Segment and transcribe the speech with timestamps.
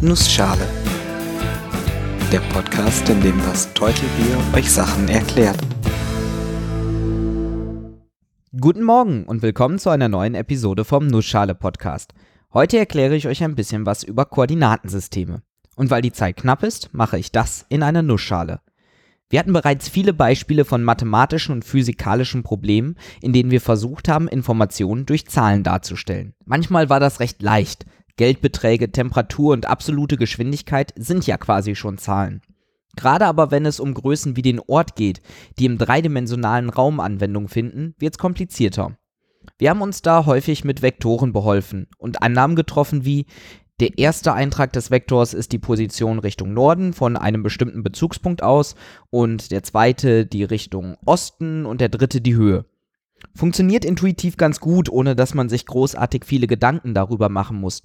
[0.00, 0.64] Nussschale.
[2.30, 5.58] Der Podcast, in dem das Teutelbier euch Sachen erklärt.
[8.60, 12.14] Guten Morgen und willkommen zu einer neuen Episode vom Nussschale Podcast.
[12.54, 15.42] Heute erkläre ich euch ein bisschen was über Koordinatensysteme.
[15.74, 18.60] Und weil die Zeit knapp ist, mache ich das in einer Nussschale.
[19.30, 24.28] Wir hatten bereits viele Beispiele von mathematischen und physikalischen Problemen, in denen wir versucht haben,
[24.28, 26.34] Informationen durch Zahlen darzustellen.
[26.44, 27.84] Manchmal war das recht leicht.
[28.18, 32.42] Geldbeträge, Temperatur und absolute Geschwindigkeit sind ja quasi schon Zahlen.
[32.96, 35.22] Gerade aber wenn es um Größen wie den Ort geht,
[35.58, 38.98] die im dreidimensionalen Raum Anwendung finden, wird es komplizierter.
[39.56, 43.26] Wir haben uns da häufig mit Vektoren beholfen und Annahmen getroffen wie
[43.80, 48.74] der erste Eintrag des Vektors ist die Position Richtung Norden von einem bestimmten Bezugspunkt aus
[49.10, 52.64] und der zweite die Richtung Osten und der dritte die Höhe.
[53.36, 57.82] Funktioniert intuitiv ganz gut, ohne dass man sich großartig viele Gedanken darüber machen muss.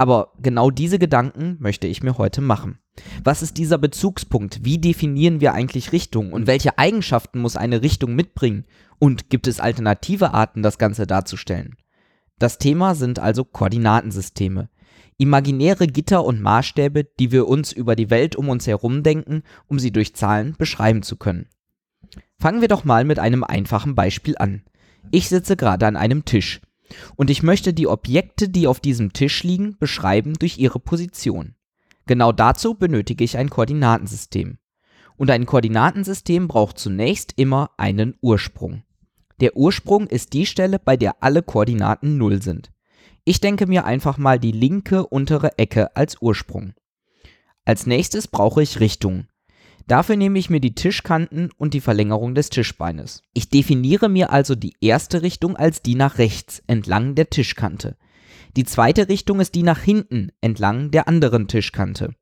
[0.00, 2.78] Aber genau diese Gedanken möchte ich mir heute machen.
[3.22, 4.64] Was ist dieser Bezugspunkt?
[4.64, 6.32] Wie definieren wir eigentlich Richtung?
[6.32, 8.64] Und welche Eigenschaften muss eine Richtung mitbringen?
[8.98, 11.76] Und gibt es alternative Arten, das Ganze darzustellen?
[12.38, 14.70] Das Thema sind also Koordinatensysteme
[15.18, 19.78] imaginäre Gitter und Maßstäbe, die wir uns über die Welt um uns herum denken, um
[19.78, 21.46] sie durch Zahlen beschreiben zu können.
[22.38, 24.62] Fangen wir doch mal mit einem einfachen Beispiel an.
[25.10, 26.62] Ich sitze gerade an einem Tisch
[27.16, 31.54] und ich möchte die Objekte, die auf diesem Tisch liegen, beschreiben durch ihre Position.
[32.06, 34.58] Genau dazu benötige ich ein Koordinatensystem.
[35.16, 38.82] Und ein Koordinatensystem braucht zunächst immer einen Ursprung.
[39.40, 42.70] Der Ursprung ist die Stelle, bei der alle Koordinaten 0 sind.
[43.24, 46.74] Ich denke mir einfach mal die linke untere Ecke als Ursprung.
[47.64, 49.26] Als nächstes brauche ich Richtung.
[49.86, 53.22] Dafür nehme ich mir die Tischkanten und die Verlängerung des Tischbeines.
[53.34, 57.96] Ich definiere mir also die erste Richtung als die nach rechts entlang der Tischkante.
[58.56, 62.14] Die zweite Richtung ist die nach hinten entlang der anderen Tischkante.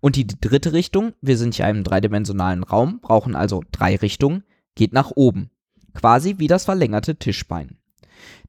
[0.00, 4.44] Und die dritte Richtung, wir sind ja im dreidimensionalen Raum, brauchen also drei Richtungen,
[4.74, 5.50] geht nach oben.
[5.94, 7.78] Quasi wie das verlängerte Tischbein.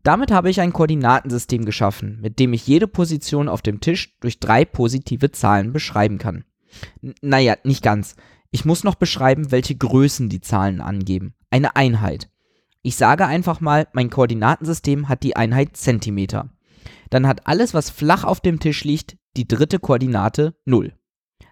[0.04, 4.40] Damit habe ich ein Koordinatensystem geschaffen, mit dem ich jede Position auf dem Tisch durch
[4.40, 6.44] drei positive Zahlen beschreiben kann.
[7.02, 8.16] N naja, nicht ganz.
[8.56, 11.34] Ich muss noch beschreiben, welche Größen die Zahlen angeben.
[11.52, 12.30] Eine Einheit.
[12.84, 16.52] Ich sage einfach mal, mein Koordinatensystem hat die Einheit Zentimeter.
[17.10, 20.94] Dann hat alles, was flach auf dem Tisch liegt, die dritte Koordinate 0.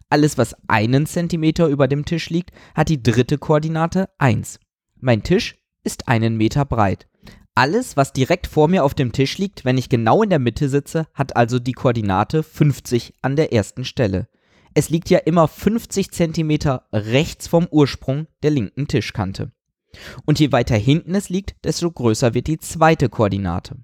[0.10, 4.62] Alles, was einen Zentimeter über dem Tisch liegt, hat die dritte Koordinate 1.
[5.02, 7.10] Mein Tisch ist einen Meter breit.
[7.54, 10.70] Alles, was direkt vor mir auf dem Tisch liegt, wenn ich genau in der Mitte
[10.70, 14.30] sitze, hat also die Koordinate 50 an der ersten Stelle.
[14.74, 19.52] Es liegt ja immer 50 cm rechts vom Ursprung der linken Tischkante.
[20.26, 23.78] Und je weiter hinten es liegt, desto größer wird die zweite Koordinate.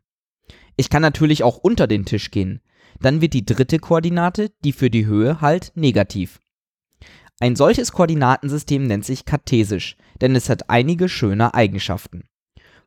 [0.75, 2.61] Ich kann natürlich auch unter den Tisch gehen.
[2.99, 6.39] Dann wird die dritte Koordinate, die für die Höhe, halt negativ.
[7.39, 12.28] Ein solches Koordinatensystem nennt sich kartesisch, denn es hat einige schöne Eigenschaften.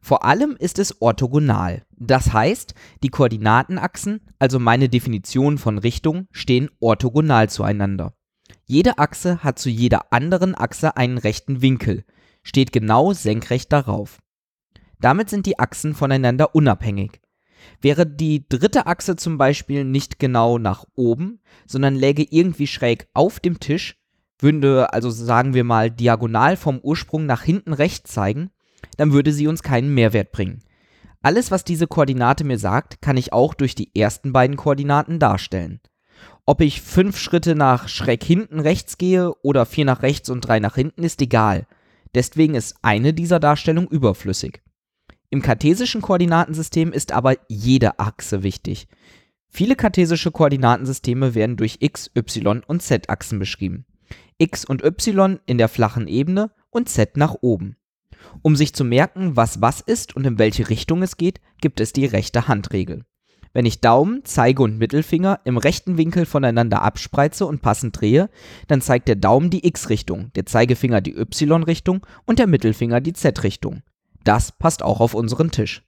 [0.04, 1.84] Vor allem ist es orthogonal.
[1.96, 2.74] Das heißt,
[3.04, 8.12] die Koordinatenachsen, also meine Definition von Richtung, stehen orthogonal zueinander.
[8.66, 12.04] Jede Achse hat zu jeder anderen Achse einen rechten Winkel,
[12.42, 14.18] steht genau senkrecht darauf.
[15.00, 17.20] Damit sind die Achsen voneinander unabhängig.
[17.80, 23.38] Wäre die dritte Achse zum Beispiel nicht genau nach oben, sondern läge irgendwie schräg auf
[23.38, 24.00] dem Tisch,
[24.41, 28.50] würde also sagen wir mal diagonal vom Ursprung nach hinten rechts zeigen,
[28.97, 30.62] dann würde sie uns keinen Mehrwert bringen.
[31.22, 35.81] Alles, was diese Koordinate mir sagt, kann ich auch durch die ersten beiden Koordinaten darstellen.
[36.44, 40.59] Ob ich fünf Schritte nach schräg hinten rechts gehe oder vier nach rechts und drei
[40.59, 41.66] nach hinten, ist egal.
[42.15, 44.60] Deswegen ist eine dieser Darstellungen überflüssig.
[45.31, 48.88] Im kartesischen Koordinatensystem ist aber jede Achse wichtig.
[49.48, 53.87] Viele kartesische Koordinatensysteme werden durch x, y und z-Achsen beschrieben.
[54.38, 57.76] x und y in der flachen Ebene und z nach oben.
[58.43, 61.93] Um sich zu merken, was was ist und in welche Richtung es geht, gibt es
[61.93, 63.05] die rechte Handregel.
[63.53, 68.30] Wenn ich Daumen, Zeige und Mittelfinger im rechten Winkel voneinander abspreize und passend drehe,
[68.66, 73.83] dann zeigt der Daumen die x-Richtung, der Zeigefinger die y-Richtung und der Mittelfinger die z-Richtung.
[74.25, 75.83] Das passt auch auf unseren Tisch.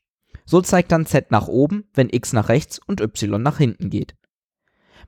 [0.44, 4.14] So zeigt dann z nach oben, wenn x nach rechts und y nach hinten geht.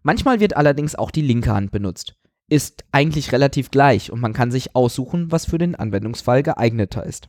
[0.03, 2.17] Manchmal wird allerdings auch die linke Hand benutzt
[2.49, 7.29] ist eigentlich relativ gleich und man kann sich aussuchen, was für den Anwendungsfall geeigneter ist.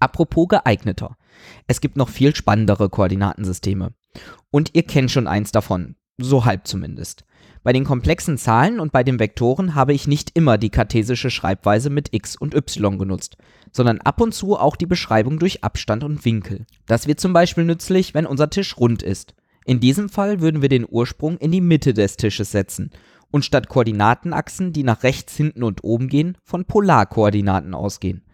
[0.00, 1.16] Apropos geeigneter.
[1.66, 3.94] Es gibt noch viel spannendere Koordinatensysteme.
[4.50, 7.24] Und ihr kennt schon eins davon, so halb zumindest.
[7.62, 11.90] Bei den komplexen Zahlen und bei den Vektoren habe ich nicht immer die kartesische Schreibweise
[11.90, 13.36] mit x und y genutzt,
[13.72, 16.66] sondern ab und zu auch die Beschreibung durch Abstand und Winkel.
[16.86, 19.34] Das wird zum Beispiel nützlich, wenn unser Tisch rund ist.
[19.64, 22.92] In diesem Fall würden wir den Ursprung in die Mitte des Tisches setzen
[23.30, 28.24] und statt Koordinatenachsen, die nach rechts, hinten und oben gehen, von Polarkoordinaten ausgehen.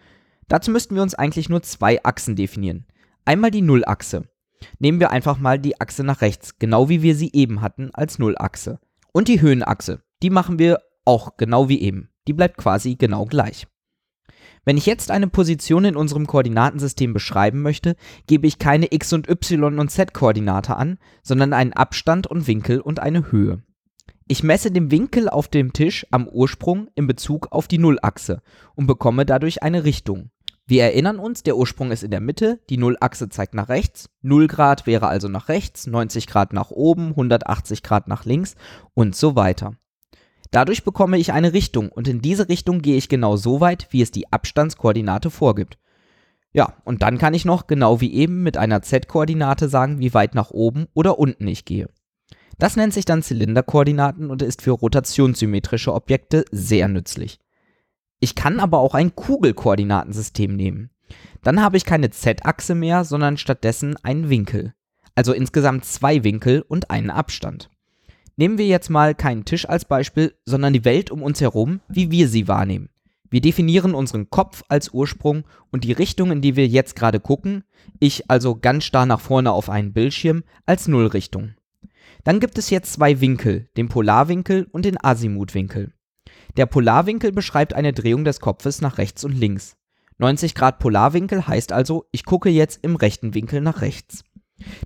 [0.48, 2.86] Dazu müssten wir uns eigentlich nur zwei Achsen definieren.
[3.24, 4.28] Einmal die Nullachse.
[4.78, 8.18] Nehmen wir einfach mal die Achse nach rechts, genau wie wir sie eben hatten als
[8.18, 8.78] Nullachse.
[9.12, 12.10] Und die Höhenachse, die machen wir auch genau wie eben.
[12.28, 13.66] Die bleibt quasi genau gleich.
[14.64, 17.96] Wenn ich jetzt eine Position in unserem Koordinatensystem beschreiben möchte,
[18.28, 22.80] gebe ich keine x und y und z Koordinate an, sondern einen Abstand und Winkel
[22.80, 23.62] und eine Höhe.
[24.32, 28.40] Ich messe den Winkel auf dem Tisch am Ursprung in Bezug auf die Nullachse
[28.74, 30.30] und bekomme dadurch eine Richtung.
[30.64, 34.46] Wir erinnern uns, der Ursprung ist in der Mitte, die Nullachse zeigt nach rechts, 0
[34.46, 38.54] Grad wäre also nach rechts, 90 Grad nach oben, 180 Grad nach links
[38.94, 39.74] und so weiter.
[40.50, 44.00] Dadurch bekomme ich eine Richtung und in diese Richtung gehe ich genau so weit, wie
[44.00, 45.76] es die Abstandskoordinate vorgibt.
[46.54, 50.34] Ja, und dann kann ich noch, genau wie eben, mit einer z-Koordinate sagen, wie weit
[50.34, 51.90] nach oben oder unten ich gehe.
[52.58, 57.38] Das nennt sich dann Zylinderkoordinaten und ist für rotationssymmetrische Objekte sehr nützlich.
[58.20, 60.90] Ich kann aber auch ein Kugelkoordinatensystem nehmen.
[61.42, 64.74] Dann habe ich keine z-Achse mehr, sondern stattdessen einen Winkel.
[65.14, 67.68] Also insgesamt zwei Winkel und einen Abstand.
[68.36, 72.10] Nehmen wir jetzt mal keinen Tisch als Beispiel, sondern die Welt um uns herum, wie
[72.10, 72.88] wir sie wahrnehmen.
[73.28, 77.64] Wir definieren unseren Kopf als Ursprung und die Richtung, in die wir jetzt gerade gucken,
[77.98, 81.54] ich also ganz starr nach vorne auf einen Bildschirm, als Nullrichtung.
[82.24, 85.92] Dann gibt es jetzt zwei Winkel, den Polarwinkel und den Azimuthwinkel.
[86.56, 89.76] Der Polarwinkel beschreibt eine Drehung des Kopfes nach rechts und links.
[90.18, 94.24] 90 Grad Polarwinkel heißt also, ich gucke jetzt im rechten Winkel nach rechts.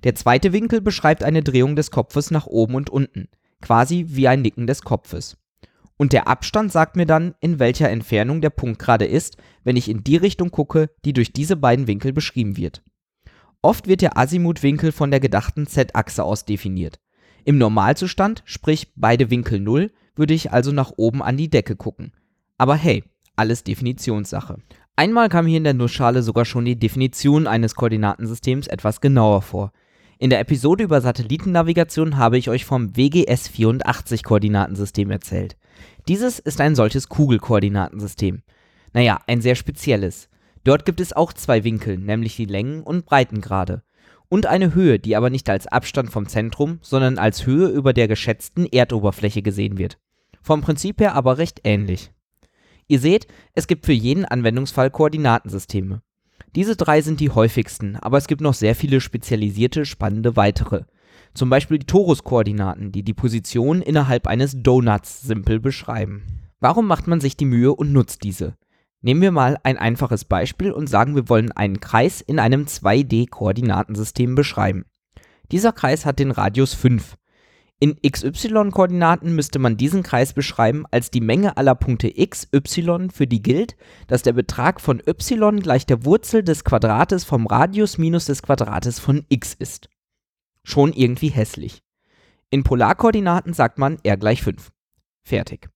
[0.03, 3.27] Der zweite Winkel beschreibt eine Drehung des Kopfes nach oben und unten,
[3.61, 5.37] quasi wie ein Nicken des Kopfes.
[5.97, 9.89] Und der Abstand sagt mir dann, in welcher Entfernung der Punkt gerade ist, wenn ich
[9.89, 12.83] in die Richtung gucke, die durch diese beiden Winkel beschrieben wird.
[13.61, 16.99] Oft wird der Azimuthwinkel von der gedachten Z-Achse aus definiert.
[17.47, 22.11] Im Normalzustand, sprich beide Winkel 0, würde ich also nach oben an die Decke gucken.
[22.57, 23.05] Aber hey,
[23.37, 24.57] alles Definitionssache.
[24.97, 29.71] Einmal kam hier in der Nussschale sogar schon die Definition eines Koordinatensystems etwas genauer vor.
[30.19, 35.55] In der Episode über Satellitennavigation habe ich euch vom WGS-84 Koordinatensystem erzählt.
[36.09, 38.41] Dieses ist ein solches Kugelkoordinatensystem.
[38.91, 40.27] Naja, ein sehr spezielles.
[40.65, 43.83] Dort gibt es auch zwei Winkel, nämlich die Längen- und Breitengrade.
[44.29, 48.07] Und eine Höhe, die aber nicht als Abstand vom Zentrum, sondern als Höhe über der
[48.07, 49.97] geschätzten Erdoberfläche gesehen wird.
[50.41, 52.11] Vom Prinzip her aber recht ähnlich.
[52.87, 56.01] Ihr seht, es gibt für jeden Anwendungsfall Koordinatensysteme.
[56.55, 60.83] Diese drei sind die häufigsten, aber es gibt noch sehr viele spezialisierte, spannende weitere.
[61.33, 66.23] Zum Beispiel die Toruskoordinaten, die die Position innerhalb eines Donuts simpel beschreiben.
[66.59, 68.55] Warum macht man sich die Mühe und nutzt diese?
[69.01, 74.35] Nehmen wir mal ein einfaches Beispiel und sagen, wir wollen einen Kreis in einem 2D-Koordinatensystem
[74.35, 74.85] beschreiben.
[75.51, 77.15] Dieser Kreis hat den Radius 5.
[77.79, 83.27] In xy-Koordinaten müsste man diesen Kreis beschreiben als die Menge aller Punkte x, y, für
[83.27, 83.77] die gilt,
[84.07, 88.99] dass der Betrag von y gleich der Wurzel des Quadrates vom Radius minus des Quadrates
[88.99, 89.89] von x ist.
[90.63, 91.83] Schon irgendwie hässlich.
[92.49, 94.71] In Polarkoordinaten sagt man r gleich 5.
[95.23, 95.69] Fertig.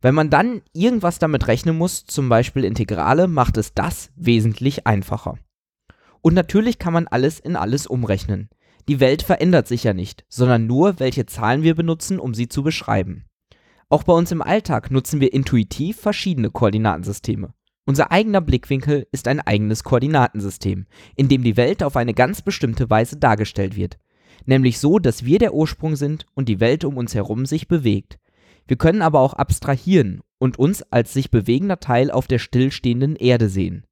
[0.00, 5.38] Wenn man dann irgendwas damit rechnen muss, zum Beispiel Integrale, macht es das wesentlich einfacher.
[6.22, 8.48] Und natürlich kann man alles in alles umrechnen.
[8.88, 12.62] Die Welt verändert sich ja nicht, sondern nur, welche Zahlen wir benutzen, um sie zu
[12.62, 13.24] beschreiben.
[13.88, 17.52] Auch bei uns im Alltag nutzen wir intuitiv verschiedene Koordinatensysteme.
[17.84, 22.90] Unser eigener Blickwinkel ist ein eigenes Koordinatensystem, in dem die Welt auf eine ganz bestimmte
[22.90, 23.98] Weise dargestellt wird.
[24.44, 28.18] Nämlich so, dass wir der Ursprung sind und die Welt um uns herum sich bewegt.
[28.66, 33.48] Wir können aber auch abstrahieren und uns als sich bewegender Teil auf der stillstehenden Erde
[33.48, 33.86] sehen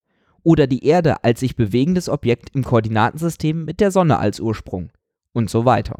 [0.45, 4.91] oder die Erde als sich bewegendes Objekt im Koordinatensystem mit der Sonne als Ursprung
[5.33, 5.99] und so weiter.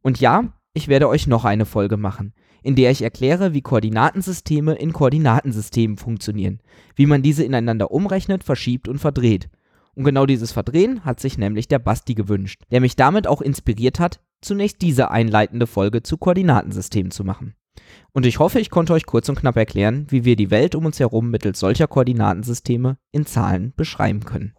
[0.00, 4.74] Und ja, ich werde euch noch eine Folge machen, in der ich erkläre, wie Koordinatensysteme
[4.74, 6.60] in Koordinatensystemen funktionieren,
[6.96, 9.50] wie man diese ineinander umrechnet, verschiebt und verdreht.
[9.94, 14.00] Und genau dieses Verdrehen hat sich nämlich der Basti gewünscht, der mich damit auch inspiriert
[14.00, 17.54] hat, zunächst diese einleitende Folge zu Koordinatensystemen zu machen.
[18.12, 20.84] Und ich hoffe, ich konnte euch kurz und knapp erklären, wie wir die Welt um
[20.84, 24.54] uns herum mittels solcher Koordinatensysteme in Zahlen beschreiben können.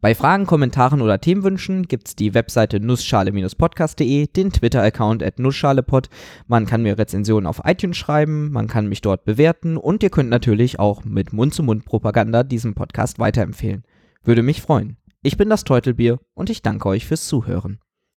[0.00, 6.10] Bei Fragen, Kommentaren oder Themenwünschen gibt es die Webseite nussschale-podcast.de, den Twitter-Account at nussschalepod.
[6.46, 10.30] Man kann mir Rezensionen auf iTunes schreiben, man kann mich dort bewerten und ihr könnt
[10.30, 13.84] natürlich auch mit Mund-zu-Mund-Propaganda diesen Podcast weiterempfehlen.
[14.22, 14.98] Würde mich freuen.
[15.22, 17.78] Ich bin das Teutelbier und ich danke euch fürs Zuhören.